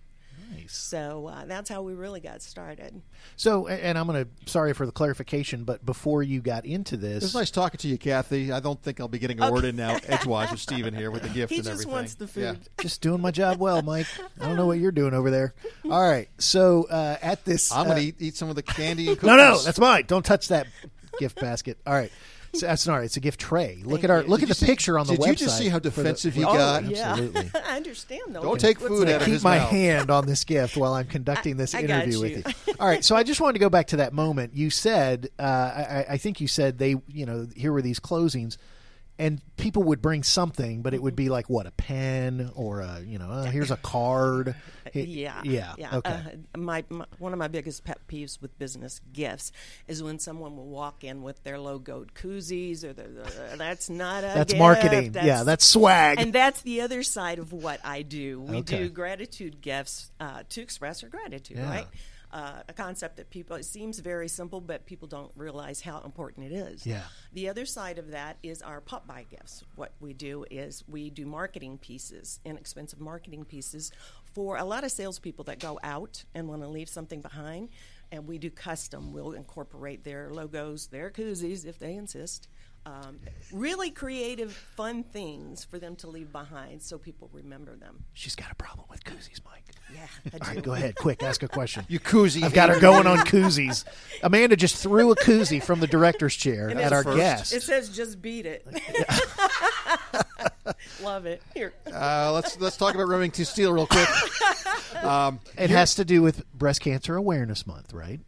[0.54, 0.76] Nice.
[0.76, 3.02] So uh, that's how we really got started.
[3.36, 7.24] So, and I'm going to sorry for the clarification, but before you got into this,
[7.24, 8.52] It's nice talking to you, Cathy.
[8.52, 11.24] I don't think I'll be getting a word in now edgewise with Stephen here with
[11.24, 11.92] the gift He and just everything.
[11.94, 12.56] wants the Yeah.
[12.82, 14.08] just doing my job well, Mike.
[14.40, 15.54] I don't know what you're doing over there.
[15.86, 16.30] All right.
[16.38, 19.18] So uh, at this, I'm going uh, to eat, eat some of the candy and
[19.18, 19.28] cookies.
[19.30, 20.06] No, no, that's mine.
[20.08, 20.68] Don't touch that
[21.20, 21.78] gift basket.
[21.86, 22.12] All right.
[22.54, 23.06] So that's sorry.
[23.06, 23.82] It's a gift tray.
[23.84, 24.28] Look Thank at our you.
[24.28, 25.18] look Did at you the see- picture on the website.
[25.26, 26.84] did you just see how for the- defensive he Oh, got?
[26.86, 27.12] yeah.
[27.12, 27.52] Absolutely.
[27.66, 28.42] I understand though.
[28.42, 29.70] Don't take What's food out of Keep his my mouth.
[29.70, 32.44] hand on this gift while I'm conducting this I got interview you.
[32.44, 32.74] with you.
[32.80, 34.56] All right, so I just wanted to go back to that moment.
[34.56, 38.58] You said, uh, I, I think you said they, you know, here were these closings,
[39.20, 43.02] and people would bring something, but it would be like what a pen or a,
[43.06, 44.56] you know, uh, here's a card.
[44.92, 46.10] It- Yeah, yeah, okay.
[46.56, 49.52] Uh, my, my one of my biggest pet peeves with business gifts
[49.88, 54.24] is when someone will walk in with their logoed koozies or the, the that's not
[54.24, 55.14] a that's gift, marketing.
[55.22, 56.20] yeah, that's swag.
[56.20, 58.42] and that's the other side of what I do.
[58.42, 58.80] We Okay.
[58.80, 61.70] do gratitude gifts uh, to express our gratitude, Yeah.
[61.70, 61.88] right?
[62.32, 66.52] Uh, a concept that people it seems very simple, but people don't realize how important
[66.52, 66.86] it is.
[66.86, 67.02] Yeah.
[67.34, 69.64] The other side of that is our pop by gifts.
[69.76, 73.92] What we do is we do marketing pieces, inexpensive marketing pieces,
[74.34, 77.70] for a lot of salespeople that go out and want to leave something behind.
[78.12, 79.12] And we do custom.
[79.12, 82.48] We'll incorporate their logos, their koozies, if they insist.
[82.86, 83.20] Um,
[83.52, 88.04] really creative, fun things for them to leave behind so people remember them.
[88.14, 89.64] She's got a problem with koozies, Mike.
[89.94, 91.86] Yeah, I All right, go ahead, quick, ask a question.
[91.88, 92.42] You koozie.
[92.42, 93.84] I've got her going on koozies.
[94.24, 97.18] Amanda just threw a koozie from the director's chair And at our first.
[97.18, 97.54] guest.
[97.54, 98.66] It says just beat it.
[101.04, 101.42] Love it.
[101.54, 101.74] Here.
[101.92, 104.08] Uh, let's let's talk about Remington Steele real quick.
[105.04, 108.20] Um, It has to do with Breast Cancer Awareness Month, right?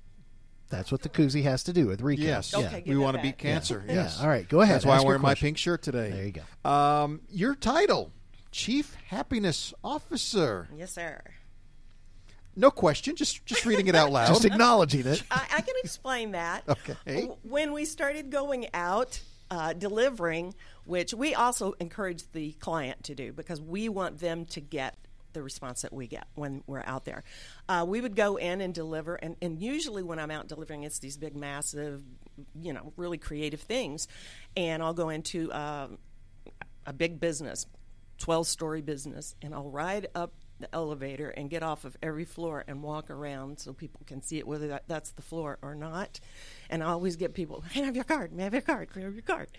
[0.72, 2.18] That's what the koozie has to do with recap.
[2.20, 2.66] yes, Yeah.
[2.68, 3.38] Okay, we give want that to beat back.
[3.38, 3.84] cancer.
[3.88, 3.94] Yeah.
[3.94, 4.20] Yes.
[4.22, 4.76] All right, go ahead.
[4.76, 5.48] That's why Ask I'm your wearing my question.
[5.48, 6.10] pink shirt today.
[6.10, 6.70] There you go.
[6.70, 8.12] Um, your title,
[8.52, 10.68] Chief Happiness Officer.
[10.76, 11.22] Yes, sir.
[12.56, 13.16] No question.
[13.16, 14.28] Just just reading it out loud.
[14.28, 15.24] Just acknowledging it.
[15.32, 16.64] I, I can explain that.
[16.90, 17.30] Okay.
[17.44, 20.54] When we started going out uh, delivering,
[20.86, 24.96] which we also encourage the client to do because we want them to get
[25.34, 27.24] the response that we get when we're out there.
[27.68, 31.00] Uh, we would go in and deliver, and, and usually when I'm out delivering, it's
[31.00, 32.02] these big, massive,
[32.56, 34.08] you know, really creative things.
[34.56, 35.98] And I'll go into um,
[36.86, 37.66] a big business,
[38.20, 42.64] 12 story business, and I'll ride up the elevator and get off of every floor
[42.68, 46.20] and walk around so people can see it, whether that, that's the floor or not.
[46.70, 49.02] And I always get people, hey, have your card, may I have your card, may
[49.02, 49.50] I have your card.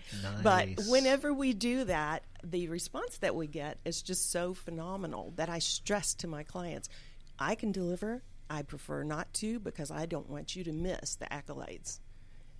[0.41, 5.49] But whenever we do that, the response that we get is just so phenomenal that
[5.49, 6.89] I stress to my clients,
[7.37, 8.23] I can deliver.
[8.49, 11.99] I prefer not to because I don't want you to miss the accolades.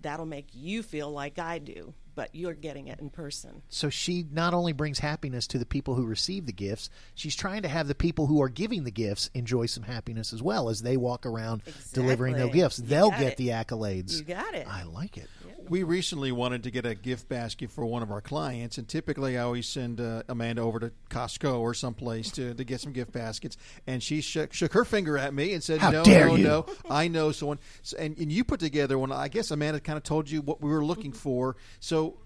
[0.00, 3.62] That'll make you feel like I do, but you're getting it in person.
[3.68, 7.62] So she not only brings happiness to the people who receive the gifts, she's trying
[7.62, 10.82] to have the people who are giving the gifts enjoy some happiness as well as
[10.82, 12.78] they walk around delivering their gifts.
[12.78, 13.36] You They'll get it.
[13.36, 14.18] the accolades.
[14.18, 14.66] You got it.
[14.68, 15.28] I like it.
[15.68, 19.38] We recently wanted to get a gift basket for one of our clients, and typically
[19.38, 23.12] I always send uh, Amanda over to Costco or someplace to, to get some gift
[23.12, 23.56] baskets.
[23.86, 26.44] And she shook, shook her finger at me and said, How "No, dare no, you."
[26.44, 29.12] no, I know someone." So, and, and you put together one.
[29.12, 31.18] I guess Amanda kind of told you what we were looking Mm-hmm.
[31.18, 31.56] for.
[31.80, 32.18] So,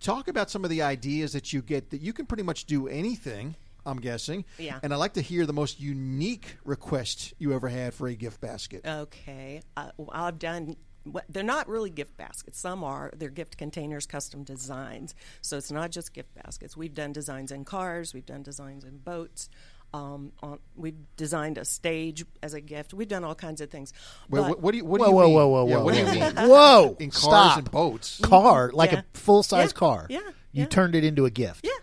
[0.00, 2.88] talk about some of the ideas that you get that you can pretty much do
[2.88, 3.54] anything.
[3.86, 4.44] I'm guessing.
[4.58, 4.78] Yeah.
[4.82, 8.38] And I'd like to hear the most unique request you ever had for a gift
[8.38, 8.84] basket.
[8.86, 9.62] Okay.
[9.78, 10.76] Uh, well, I've done.
[11.12, 12.58] What- They're not really gift baskets.
[12.60, 13.12] Some are.
[13.16, 15.14] They're gift containers, custom designs.
[15.40, 16.76] So it's not just gift baskets.
[16.76, 18.12] We've done designs in cars.
[18.14, 19.48] We've done designs in boats.
[19.94, 22.92] Um, on, we've designed a stage as a gift.
[22.92, 23.92] We've done all kinds of things.
[24.28, 24.84] Wait, But- what, what do you?
[24.84, 25.34] What whoa, do you whoa, mean?
[25.34, 26.34] whoa, whoa, Yeah, whoa, what do you mean?
[26.50, 26.96] whoa!
[26.98, 27.58] In cars Stop.
[27.58, 28.20] and boats.
[28.22, 28.98] Car, like Yeah.
[29.00, 29.78] a full size Yeah.
[29.78, 30.06] car.
[30.10, 30.18] Yeah.
[30.52, 30.66] You Yeah.
[30.66, 31.64] turned it into a gift.
[31.64, 31.78] yeah, yeah.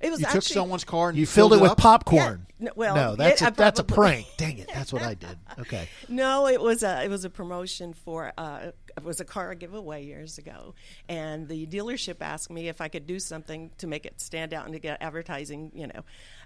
[0.00, 1.78] It was You actually took someone's car and You filled it with up?
[1.78, 2.46] popcorn.
[2.48, 2.54] Yeah.
[2.60, 4.26] No, well, no, that's yeah, a, I that's a prank.
[4.36, 5.38] Dang it, that's what I did.
[5.60, 5.88] Okay.
[6.08, 10.04] No, it was a it was a promotion for uh, it was a car giveaway
[10.04, 10.74] years ago,
[11.08, 14.64] and the dealership asked me if I could do something to make it stand out
[14.64, 16.04] and to get advertising, you know.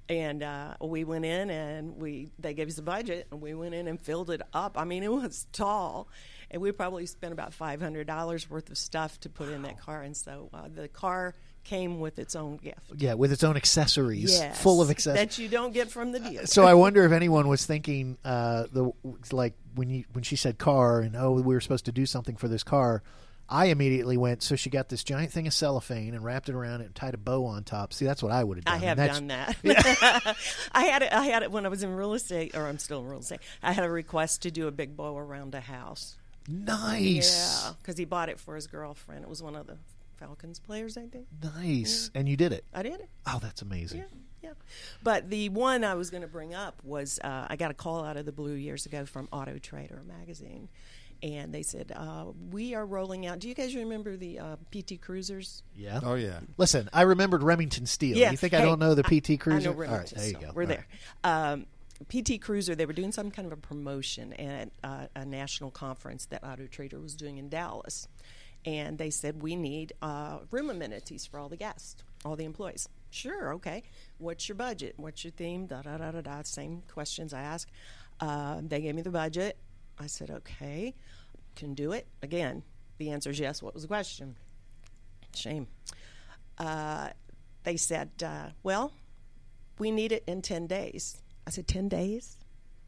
[0.08, 3.74] And uh, we went in and we they gave us a budget and we went
[3.74, 4.76] in and filled it up.
[4.76, 6.08] I mean, it was tall,
[6.52, 9.80] and we probably spent about five hundred dollars worth of stuff to put in that
[9.80, 10.02] car.
[10.02, 11.34] And so uh, the car
[11.64, 12.92] came with its own gift.
[12.96, 15.36] Yeah, with its own accessories, Yes, full of accessories.
[15.36, 16.46] that you don't get from the dealer.
[16.46, 18.92] So I wonder if anyone was thinking uh, the
[19.32, 22.36] like when you when she said car and oh we were supposed to do something
[22.36, 23.02] for this car.
[23.48, 24.42] I immediately went.
[24.42, 27.12] So she got this giant thing of cellophane and wrapped it around it and tied
[27.12, 27.92] a bow on top.
[27.92, 28.74] See, that's what I would have done.
[28.74, 29.56] I have done that.
[30.72, 31.12] I had it.
[31.12, 33.40] I had it when I was in real estate, or I'm still in real estate.
[33.62, 36.16] I had a request to do a big bow around a house.
[36.48, 39.22] Nice, Yeah, because he bought it for his girlfriend.
[39.22, 39.76] It was one of the
[40.16, 41.26] Falcons players, I think.
[41.56, 42.64] nice, and you did it.
[42.72, 43.08] I did it.
[43.26, 43.98] Oh, that's amazing.
[43.98, 44.04] Yeah,
[44.42, 44.52] yeah.
[45.02, 48.04] But the one I was going to bring up was uh, I got a call
[48.04, 50.68] out of the blue years ago from Auto Trader magazine,
[51.22, 53.38] and they said uh, we are rolling out.
[53.40, 55.62] Do you guys remember the uh, PT Cruisers?
[55.76, 56.00] Yeah.
[56.02, 56.40] Oh yeah.
[56.56, 58.16] Listen, I remembered Remington Steele.
[58.16, 58.30] Yeah.
[58.30, 59.70] You think I don't know the PT Cruiser?
[59.70, 60.48] I know All right, Remington there you Steel.
[60.48, 60.54] go.
[60.54, 60.86] We're All there.
[61.24, 61.66] Um,
[62.08, 66.26] PT Cruiser, they were doing some kind of a promotion at uh, a national conference
[66.26, 68.08] that Auto Trader was doing in Dallas.
[68.64, 72.88] And they said, We need uh, room amenities for all the guests, all the employees.
[73.10, 73.82] Sure, okay.
[74.18, 74.94] What's your budget?
[74.96, 75.66] What's your theme?
[75.66, 76.42] Da da da da da.
[76.42, 77.68] Same questions I ask.
[78.20, 79.58] Uh, they gave me the budget.
[79.98, 80.94] I said, Okay,
[81.56, 82.06] can do it.
[82.22, 82.62] Again,
[82.98, 83.62] the answer is yes.
[83.62, 84.36] What was the question?
[85.34, 85.66] Shame.
[86.58, 87.08] Uh,
[87.64, 88.92] they said, uh, Well,
[89.78, 91.21] we need it in 10 days.
[91.46, 92.38] I said, 10 days?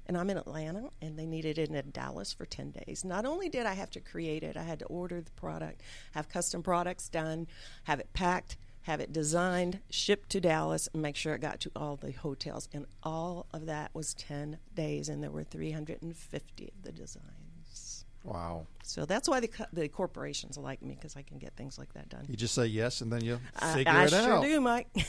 [0.07, 3.05] And I'm in Atlanta, and they needed it in Dallas for 10 days.
[3.05, 5.81] Not only did I have to create it, I had to order the product,
[6.12, 7.47] have custom products done,
[7.85, 11.71] have it packed, have it designed, shipped to Dallas, and make sure it got to
[11.75, 12.69] all the hotels.
[12.75, 18.05] And all of that was 10 days, and there were 350 of the designs.
[18.25, 18.67] Wow.
[18.83, 21.95] So that's why the, co- the corporations like me, because I can get things like
[21.95, 22.27] that done.
[22.29, 24.43] You just say yes, and then you I- figure I it sure out.
[24.43, 24.88] do, Mike.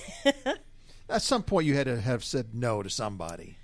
[1.09, 3.57] At some point, you had to have said no to somebody.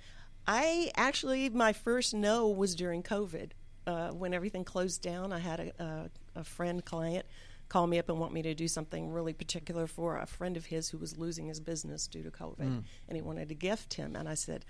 [0.46, 3.50] I actually, my first no was during COVID.
[3.84, 7.26] Uh, when everything closed down, I had a, a, a friend client
[7.68, 10.66] call me up and want me to do something really particular for a friend of
[10.66, 12.60] his who was losing his business due to COVID,
[13.08, 14.14] and he wanted to gift him.
[14.14, 14.66] And I said,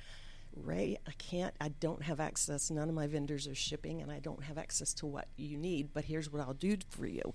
[0.54, 1.52] Ray, I can't.
[1.60, 2.70] I don't have access.
[2.70, 5.88] None of my vendors are shipping, and I don't have access to what you need.
[5.92, 7.34] But here's what I'll do for you.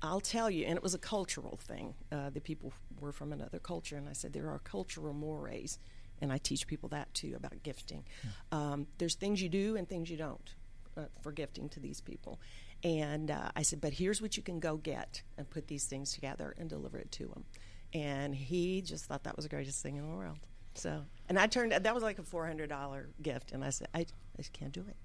[0.00, 1.94] I'll tell you, and it was a cultural thing.
[2.12, 5.78] Uh, the people were from another culture, and I said there are cultural mores,
[6.20, 8.04] and I teach people that too about gifting.
[8.52, 10.54] Um, there's things you do and things you don't
[10.96, 12.40] uh, for gifting to these people.
[12.84, 16.12] And uh, I said, but here's what you can go get and put these things
[16.12, 17.44] together and deliver it to them.
[17.92, 20.38] And he just thought that was the greatest thing in the world.
[20.74, 23.88] So, and I turned that was like a four hundred dollar gift, and I said,
[23.92, 24.06] I, I
[24.36, 24.96] just can't do it.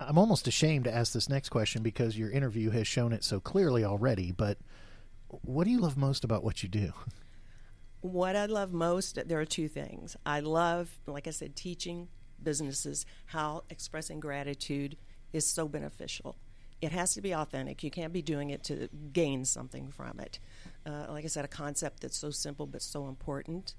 [0.00, 3.38] I'm almost ashamed to ask this next question because your interview has shown it so
[3.38, 4.32] clearly already.
[4.32, 4.58] But
[5.28, 6.92] what do you love most about what you do?
[8.00, 10.16] What I love most, there are two things.
[10.24, 12.08] I love, like I said, teaching
[12.42, 14.96] businesses how expressing gratitude
[15.32, 16.36] is so beneficial.
[16.80, 17.82] It has to be authentic.
[17.82, 20.38] You can't be doing it to gain something from it.
[20.84, 23.74] Uh, like I said, a concept that's so simple but so important.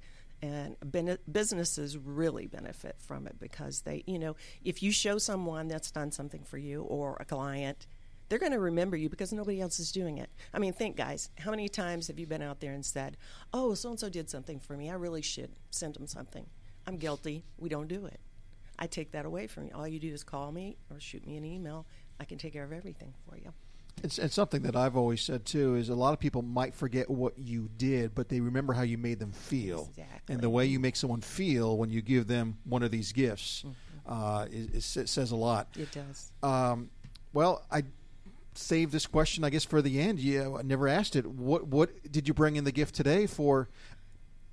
[0.46, 5.68] And ben- businesses really benefit from it because they, you know, if you show someone
[5.68, 7.88] that's done something for you or a client,
[8.30, 10.30] they're going to remember you because nobody else is doing it.
[10.54, 13.18] I mean, think, guys, how many times have you been out there and said,
[13.54, 14.90] "Oh, so and so did something for me.
[14.90, 16.46] I really should send them something."
[16.88, 17.44] I'm guilty.
[17.58, 18.20] We don't do it.
[18.78, 19.72] I take that away from you.
[19.74, 21.88] All you do is call me or shoot me an email.
[22.20, 23.54] I can take care of everything for you.
[24.04, 27.10] It's, it's something that I've always said too is a lot of people might forget
[27.10, 30.34] what you did, but they remember how you made them feel, Exactly.
[30.34, 33.64] and the way you make someone feel when you give them one of these gifts
[34.08, 35.68] uh, is, is, says a lot.
[35.78, 36.32] It does.
[36.44, 36.90] Um,
[37.34, 37.84] well, I
[38.54, 40.20] saved this question, I guess, for the end.
[40.20, 41.26] You I never asked it.
[41.26, 43.70] What what did you bring in the gift today for?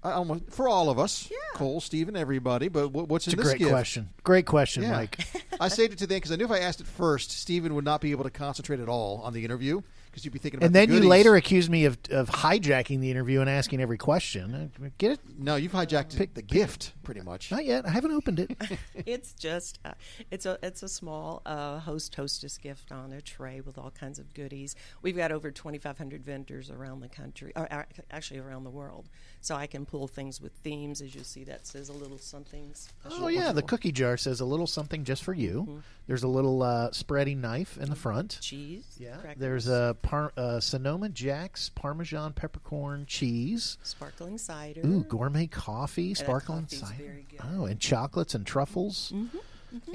[0.04, 1.36] I almost for all of us, Yeah.
[1.54, 2.68] Cole, Stephen, everybody.
[2.68, 3.70] But what, what's It's in a this great gift?
[3.70, 4.08] question.
[4.24, 4.92] Great question, Yeah.
[4.92, 5.18] Mike.
[5.60, 7.74] I saved it to the end because I knew if I asked it first, Stephen
[7.76, 10.58] would not be able to concentrate at all on the interview because you'd be thinking
[10.58, 10.66] about.
[10.66, 13.96] And the then you later accused me of, of hijacking the interview and asking every
[13.98, 14.70] question.
[14.82, 15.20] Uh, Get it?
[15.38, 17.50] No, you've hijacked pick, the gift pretty much.
[17.50, 17.86] Not yet.
[17.86, 18.56] I haven't opened it.
[19.06, 19.92] it's just uh,
[20.30, 24.18] it's a it's a small uh, host hostess gift on a tray with all kinds
[24.18, 24.74] of goodies.
[25.02, 29.08] We've got over 2,500 vendors around the country, or uh, actually around the world.
[29.40, 31.44] So I can pull things with themes, as you see.
[31.44, 32.70] That says a little something.
[32.74, 33.24] Special.
[33.24, 35.82] oh yeah, the cookie jar says a little something just for you.
[36.06, 38.38] There's a little uh, spreading knife in the front.
[38.40, 38.84] cheese.
[38.98, 39.16] Yeah.
[39.16, 43.78] crackers, There's a par- uh, Sonoma Jack's Parmesan peppercorn cheese.
[43.82, 44.80] sparkling cider.
[44.84, 46.91] Ooh, gourmet coffee, that sparkling cider.
[46.98, 47.40] Very good.
[47.54, 49.12] Oh, and chocolates and truffles.
[49.14, 49.38] Mm-hmm,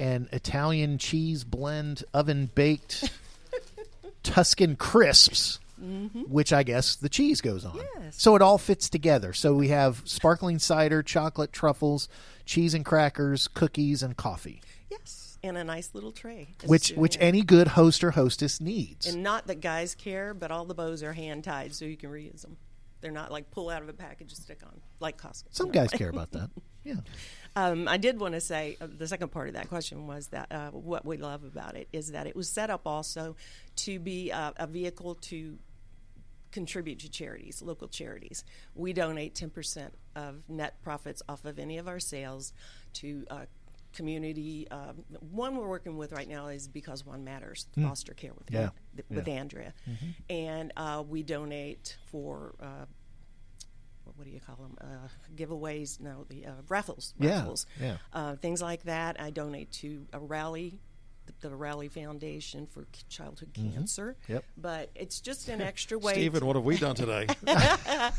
[0.00, 3.10] And Italian cheese blend, oven baked
[4.22, 5.60] Tuscan crisps,
[6.28, 7.72] which I guess the cheese goes on.
[7.72, 8.02] Mm-hmm.
[8.04, 8.20] Yes.
[8.20, 9.32] So it all fits together.
[9.32, 12.08] So we have sparkling cider, chocolate, truffles,
[12.44, 16.48] cheese and crackers, cookies, and coffee, Yes, and a nice little tray.
[16.66, 17.28] which which souvenir.
[17.28, 19.06] any good host or hostess needs.
[19.06, 22.10] And not that guys care, but all the bows are hand tied, so you can
[22.10, 22.56] reuse them.
[23.00, 25.44] They're not like pull out of a package and stick on like Costco.
[25.50, 25.72] Some No.
[25.72, 26.50] guys care about that.
[26.88, 27.00] Yeah.
[27.56, 30.52] Um, I did want to say uh, the second part of that question was that
[30.52, 33.34] uh, what we love about it is that it was set up also
[33.76, 35.58] to be a, a vehicle to
[36.52, 38.44] contribute to charities, local charities.
[38.74, 42.52] We donate 10% of net profits off of any of our sales
[42.94, 43.40] to uh,
[43.92, 44.66] community.
[44.70, 48.70] Um, one we're working with right now is Because One Matters, foster care with, Yeah.
[48.96, 49.34] An- with Yeah.
[49.34, 49.74] Andrea.
[50.30, 52.54] And uh, we donate for.
[52.60, 52.86] Uh,
[54.16, 54.76] what do you call them?
[54.80, 56.00] Uh, giveaways?
[56.00, 57.14] No, the uh, raffles.
[57.18, 57.66] Yeah, Raffles.
[57.80, 57.96] yeah.
[58.12, 59.20] Uh, things like that.
[59.20, 60.78] I donate to a rally,
[61.40, 64.16] the, the Rally Foundation for Childhood Cancer.
[64.24, 64.32] Mm-hmm.
[64.32, 64.44] Yep.
[64.56, 66.14] But it's just an extra way.
[66.14, 67.26] Stephen, to- what have we done today?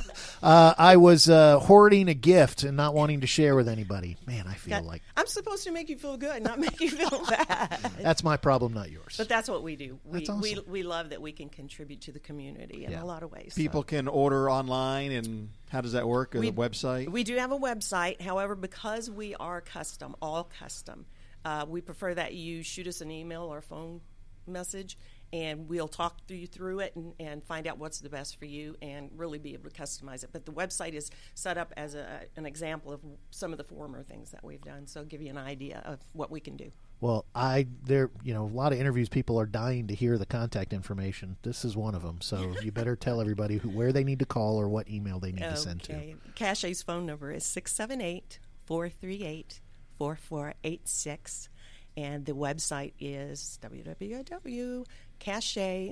[0.41, 4.15] Uh, I was uh, hoarding a gift and not wanting to share with anybody.
[4.26, 6.89] Man, I feel God, like I'm supposed to make you feel good, not make you
[6.89, 7.78] feel bad.
[8.00, 9.15] that's my problem, not yours.
[9.17, 10.00] But that's what we do.
[10.06, 10.41] We, That's awesome.
[10.41, 13.04] we, we love that we can contribute to the community in Yeah.
[13.04, 13.54] a lot of ways.
[13.56, 13.86] People so.
[13.88, 16.36] can order online, and how does that work?
[16.36, 17.10] Is We- a website?
[17.10, 18.22] We do have a website.
[18.22, 21.06] However, because we are custom, all custom,
[21.45, 24.02] uh, we prefer that you shoot us an email or phone
[24.47, 24.97] message,
[25.32, 28.45] and we'll talk through you through it and, and find out what's the best for
[28.45, 30.30] you and really be able to customize it.
[30.32, 34.04] But the website is set up as a, an example of some of the former
[34.04, 36.71] things that we've done, so give you an idea of what we can do.
[37.02, 40.25] Well, I there you know a lot of interviews people are dying to hear the
[40.25, 41.38] contact information.
[41.43, 42.19] This is one of them.
[42.21, 45.32] So you better tell everybody who, where they need to call or what email they
[45.32, 45.93] need to send to.
[45.93, 46.15] Okay.
[46.36, 49.62] Cachet's phone number is 678 438
[50.00, 51.50] 4486.
[51.98, 54.86] And the website is www.cachet,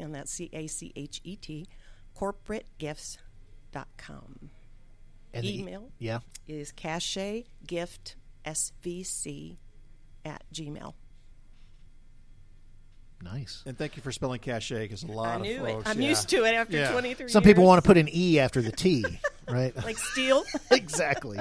[0.02, 1.68] and that's C A C H E T,
[2.16, 4.50] corporategifts.com.
[5.34, 6.20] And the e- Email yeah.
[6.48, 9.58] is cachetgiftsvc
[10.26, 10.94] at gmail.
[13.24, 13.64] Nice.
[13.66, 15.88] and thank you for spelling cachet because a lot I of knew folks.
[15.88, 15.90] it.
[15.90, 16.10] I'm yeah.
[16.10, 16.92] used to it after Yeah.
[16.92, 17.50] 23 Some years.
[17.52, 19.04] people want to put an e after the t,
[19.50, 19.76] right?
[19.84, 20.44] Like steel.
[20.72, 21.40] exactly.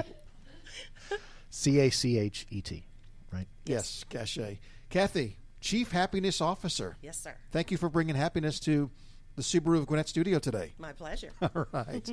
[1.57, 2.85] C A C H E T,
[3.33, 3.47] right?
[3.65, 4.59] Yes, cachet.
[4.91, 6.97] Kathy, Chief Happiness Officer.
[7.01, 7.33] yes, sir.
[7.51, 8.91] Thank you for bringing happiness to
[9.37, 10.73] the Subaru of Gwinnett studio today.
[10.79, 11.29] My pleasure.
[11.41, 12.09] All right.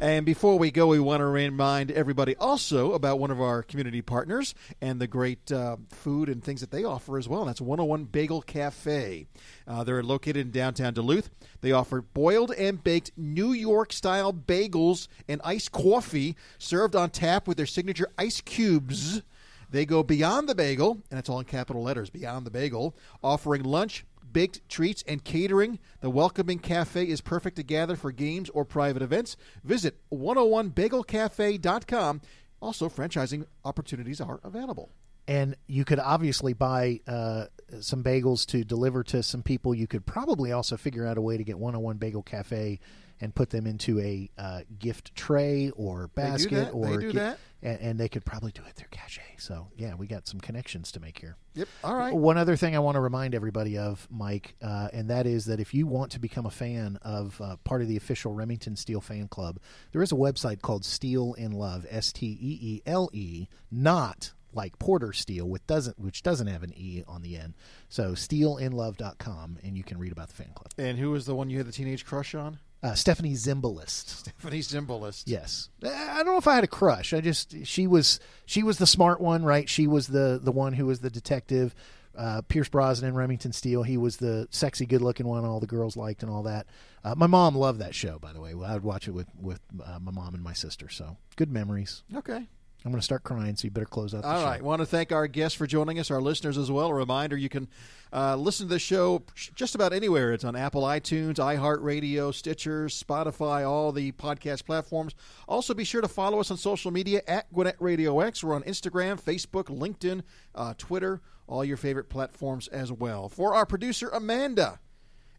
[0.00, 4.02] and before we go, we want to remind everybody also about one of our community
[4.02, 7.42] partners and the great uh, food and things that they offer as well.
[7.42, 9.28] And that's 101 Bagel Cafe.
[9.68, 11.30] Uh, they're located in downtown Duluth.
[11.60, 17.46] They offer boiled and baked New York style bagels and iced coffee served on tap
[17.46, 19.22] with their signature ice cubes.
[19.70, 23.62] They go beyond the bagel, and it's all in capital letters beyond the bagel, offering
[23.62, 24.04] lunch,
[24.34, 25.78] baked treats, and catering.
[26.00, 29.38] The welcoming cafe is perfect to gather for games or private events.
[29.64, 32.20] Visit 101bagelcafe.com.
[32.60, 34.90] Also, franchising opportunities are available.
[35.26, 37.46] And you could obviously buy uh,
[37.80, 39.74] some bagels to deliver to some people.
[39.74, 42.78] You could probably also figure out a way to get 101 Bagel Cafe
[43.20, 47.38] and put them into a uh, gift tray or basket or They do gi- that.
[47.64, 49.38] And, and they could probably do it through Cachet.
[49.38, 51.36] So yeah, we got some connections to make here.
[51.54, 51.68] Yep.
[51.82, 52.14] All right.
[52.14, 55.60] One other thing I want to remind everybody of, Mike, uh, and that is that
[55.60, 59.00] if you want to become a fan of uh, part of the official Remington Steele
[59.00, 59.58] fan club,
[59.92, 64.32] there is a website called Steele in Love, S T E E L E, not
[64.54, 67.54] like Porter Steel, which doesn't which doesn't have an e on the end.
[67.88, 70.72] So steeleinlove.com, and you can read about the fan club.
[70.78, 72.58] And who was the one you had the teenage crush on?
[72.84, 74.08] Uh, Stephanie Zimbalist.
[74.18, 75.22] Stephanie Zimbalist.
[75.26, 77.14] Yes, I don't know if I had a crush.
[77.14, 79.66] I just she was she was the smart one, right?
[79.68, 81.74] She was the the one who was the detective.
[82.16, 83.82] Uh, Pierce Brosnan, Remington Steele.
[83.82, 86.66] He was the sexy, good-looking one all the girls liked and all that.
[87.02, 88.50] Uh, my mom loved that show, by the way.
[88.50, 90.90] I would watch it with with uh, my mom and my sister.
[90.90, 92.02] So good memories.
[92.14, 92.48] Okay.
[92.84, 94.22] I'm going to start crying, so you better close out.
[94.22, 94.46] The All show.
[94.46, 94.62] right.
[94.62, 96.88] Want to thank our guests for joining us, our listeners as well.
[96.88, 97.66] A reminder you can
[98.12, 99.22] uh, listen to the show
[99.54, 100.34] just about anywhere.
[100.34, 105.14] It's on Apple iTunes, iHeartRadio, Stitcher, Spotify, all the podcast platforms.
[105.48, 108.44] Also, be sure to follow us on social media at Gwinnett Radio X.
[108.44, 110.20] We're on Instagram, Facebook, LinkedIn,
[110.54, 113.30] uh, Twitter, all your favorite platforms as well.
[113.30, 114.78] For our producer, Amanda,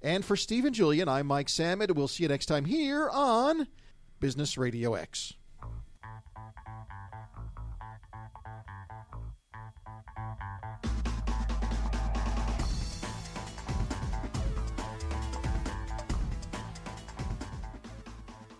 [0.01, 1.91] and for Steve and Julian, I'm Mike Sammond.
[1.95, 3.67] We'll see you next time here on
[4.19, 5.33] Business Radio X.